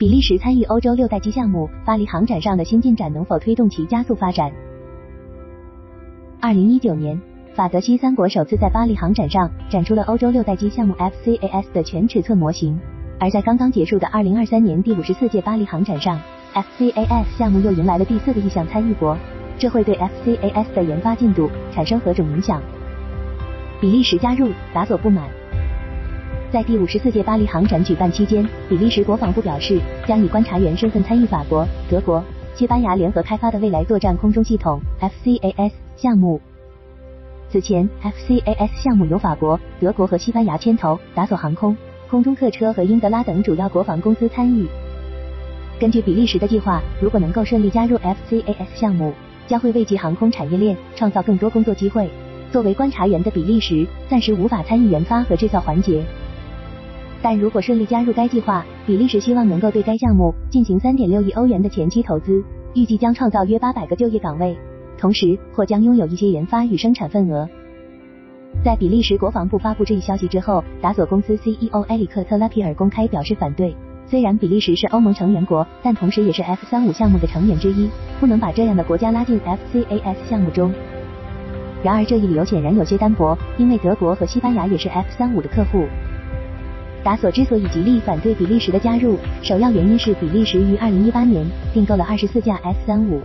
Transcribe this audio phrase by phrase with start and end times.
[0.00, 4.48] 比利时参与欧洲六代机项目，巴黎航展上的新进展能否推动其加速发展？
[6.40, 7.20] 二零一九年，
[7.52, 12.78] 法德西三国首次在巴黎航展上展出了欧洲六代机项目 FCAS 的全尺寸模型。
[13.18, 16.20] 而在刚刚结束的二零二三年第五十四届巴黎航展上
[16.54, 19.18] ，FCAS 项目又迎来了第四个意向参与国，
[19.58, 22.62] 这会对 FCAS 的研发进度产生何种影响？
[23.80, 25.28] 比利时加入，达索不满。
[26.50, 32.24] 在第五十四届巴黎航展举办期间，比利时国防部表示将以观察员身份参与法国、德国、
[32.54, 36.40] 西班牙联合开发的未来作战空中系统 FCAS 项目。
[37.50, 41.76] 此前，FCAS 项目由法国、德国和西班牙牵头，达索航空、
[42.08, 44.66] 空中客车和英德拉等主要国防公司参与。
[45.78, 49.12] 根据比利时的计划，如果能够顺利加入 FCAS 项目，
[49.46, 52.08] 将会为其航空产业链创造更多工作机会。
[52.50, 56.02] 作为观察员的比利时暂时无法参与研发和制造环节。
[57.20, 62.42] 但如果顺利加入该计划，比利时希望能够对该项目进行三点六亿欧元的前期投资，
[62.74, 64.56] 预计将创造约八百个就业岗位，
[64.96, 67.48] 同时或将拥有一些研发与生产份额。
[68.64, 73.76] 在比利时国防部发布这一消息之后，达索公司 CEO 埃里克特拉皮尔公开表示反对。
[74.06, 80.72] 虽然比利时是欧盟成员国，但同时也是 F 三五项目的成员之一，不能把这样的国家拉进 FCAS 项目中。
[81.82, 85.84] 然而这一理由显然有些单薄，因为德国和西班牙也是 F 三五的客户。
[87.04, 93.20] 达索之所以极力反对比利时的加入，首要原因是比利时于二零一八年订购了二十四架 F 三五，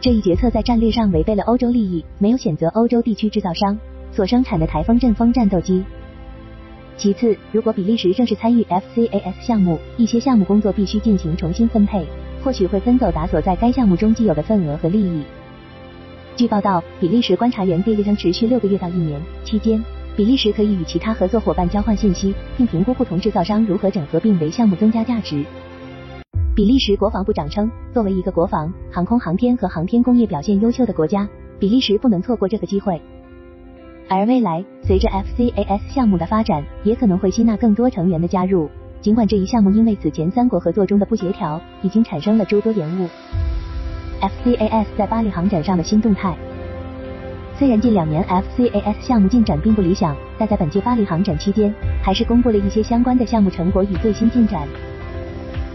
[0.00, 3.78] 这一决策在战略上违背了欧洲利益，没有选择欧洲地区制造商
[4.10, 5.84] 所生产的台风阵风战斗机。
[6.96, 12.04] 其次，如果比利时正式参与 FCAS 项目，一些项目工作必须进行重新分配，
[12.42, 15.22] 或许会分走达索在该项目中既有的份额和利益。
[16.34, 19.80] 据报道，比利时观察员队列将持续六个月到一年，期间。
[20.18, 25.44] 比利时可以与其他合作伙伴交换信息，并评估不同制造商如何整合并为项目增加价值。
[26.56, 31.28] 比利时国防部长称，作为一个国防、航空航天和航天工业表现优秀的国家，
[31.60, 33.00] 比利时不能错过这个机会。
[34.08, 38.68] 而未来，随着 FCAS 项目的发展，也可能会吸纳更多成员的加入。
[39.00, 43.08] 尽管这一项目因为此前三国合作中的不协调，已经产生了诸多延误。
[44.20, 46.36] FCAS 在巴黎航展上的新动态。
[47.58, 54.62] 虽然近两年 FCAS 项目进展并不理想，但在本届巴黎航展期间，还是公布了一些相关的项目成果与最新进展。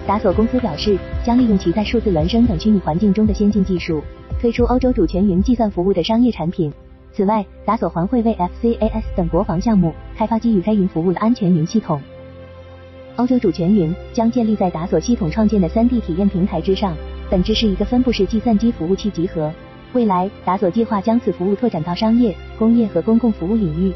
[0.08, 4.02] 达索公司表示，将利用其在数字孪生等虚拟环境中的先进技术，
[4.40, 6.72] 推出欧洲主权云计算服务的商业产品。
[7.12, 12.02] 此外，达索还会为 FCAS 等国防项目开发基于该云服务的安全云系统。
[13.18, 16.96] 欧洲主权云将建立在达索系统创建的 3D 体验平台之上，
[17.30, 19.52] 本质是一个分布式计算机服务器集合。
[19.94, 23.94] 未来，达索计划将此服务拓展到商业、工业和公共服务领域。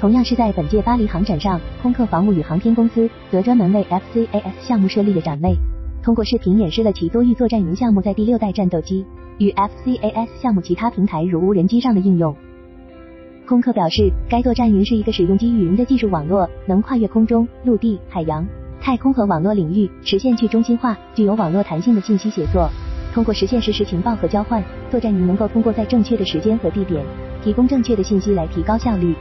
[0.00, 5.54] 同样是在本届巴黎航展上，空客防务与航天公司则专门为 FCAS 项目设立了展位，
[6.02, 9.04] 通过视频演示了其多域作战云项目在第六代战斗机
[9.36, 12.34] 与 FCAS 项目其他平台如无人机上的应用。
[13.46, 18.46] 空客表示，该作战云是一个使用基于云的技术网络，能跨越空中、陆地、海洋、
[18.80, 22.70] 太空和网络领域，实现去中心化、具有网络弹性的信息协作。
[23.12, 27.04] 通过实现实时情报和交换，作战云能够通过在正确的时间和地点
[27.42, 29.14] 提供正确的信息来提高效率。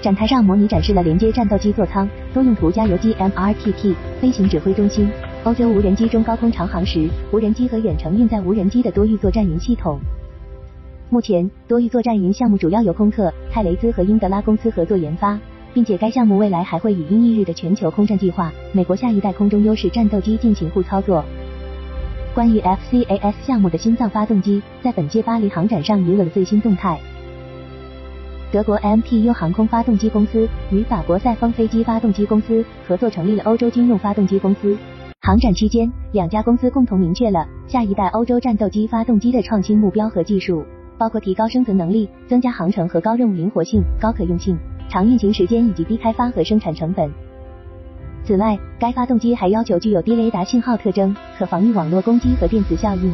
[0.00, 5.10] 展台上模拟展示了连接战斗机座舱、多用途加油机 MRTT、飞行指挥中心、
[5.44, 9.98] 欧洲无人机中高空长航时无人机和远程运载无人机的多域作战云系统。
[11.10, 15.38] 目前，多域作战云项目主要由空客、泰雷兹和英德拉公司合作研发，
[15.74, 21.24] 并且该项目未来还会与英译日的全球空战计划、美国下一代空中优势战斗机进行互操作。
[22.38, 26.96] 关于 FCAS 项目的心脏发动机，在本届巴黎航展上也有了最新动态。
[28.52, 34.78] 德国 MTU 航空发动机公司与法国赛风飞机发动机公司合作成立了欧洲军用发动机公司。
[35.22, 40.64] 航展期间，两家公司共同明确了下一代欧洲战斗机发动机的创新目标和技术，
[40.96, 44.56] 包括提高生存能力、增加航程和高任务灵活性、高可用性、
[44.88, 47.10] 长运行时间以及低开发和生产成本。
[48.28, 53.10] 此外，该发动机还要求具有低雷达信号特征，可防御网络攻击和电磁效应。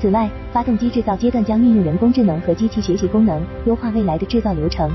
[0.00, 4.90] 此外，发动机制造阶段将运用人工智能和机器学习功能，优化未来的制造流程。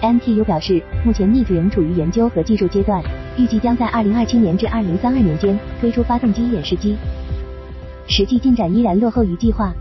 [0.00, 3.02] MTU 表示，目前逆子仍处于研究和技术阶段，
[3.36, 6.96] 预计将在2027年至2032年间推出发动机演示机。
[8.06, 9.74] 实际进展依然落后于计划。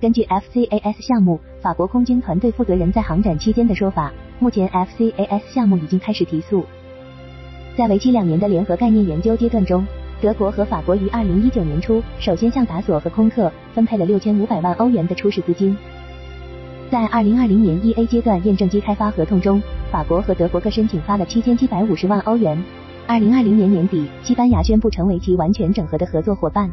[0.00, 6.64] 根据 FCAS 项目法国空军团队负责人在航展期间的说法，目前 FCAS 项目已经开始提速。
[7.76, 9.84] 在为期两年的联合概念研究阶段中，
[10.20, 15.76] 德国和法国于二零一九年初首先向达索和空客分配了六千五百万欧元的初始资金。
[16.88, 19.60] 在二零二零年 EA 阶段验证机开发合同中，
[19.90, 22.62] 法国和德国各申请发了七千七百五十万欧元，
[23.08, 26.70] 二零二零年年底，西班牙宣布成为其完全整合的合作伙伴。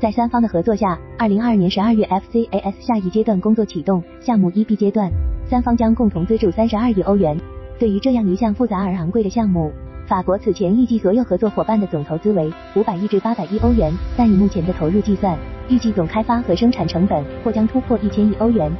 [0.00, 5.10] 在三方的合作下，二零二二年十二月，FCAS 下一阶段工作启动，项目一 B 阶段，
[5.46, 7.36] 三方将共同资助三十二亿欧元。
[7.78, 9.72] 对于这样一项复杂而昂贵的项目，
[10.06, 15.36] 法国此前预计所有合作伙伴的总投资为五百亿至八百亿欧元，但以目前的投入计算，
[15.68, 18.70] 预计总开发和生产成本或将突破一千亿欧元。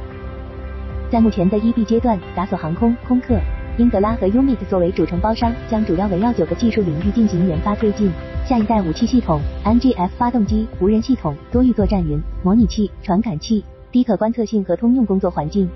[1.11, 3.37] 在目前的 E B 阶段，达索航空、空客。
[3.77, 8.09] 英德拉和 UMIT 作为主承包商，将主要围绕九个技术领域进行研发推进。
[8.45, 15.69] 下一代武器系统、NGF 发动机、无人系统、多域作战云、模拟器、传感器、低可观测性和通用工作环境。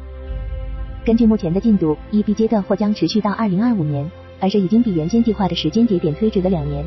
[1.05, 4.09] 根据目前的进度，EB 阶段或将持续到二零二五年，
[4.39, 6.85] 而这已经比原先计划的时间节点推迟了两年。